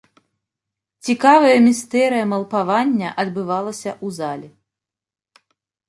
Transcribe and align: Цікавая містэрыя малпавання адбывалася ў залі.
Цікавая 1.07 1.57
містэрыя 1.67 2.25
малпавання 2.33 3.09
адбывалася 3.25 3.91
ў 4.05 4.21
залі. 4.21 4.47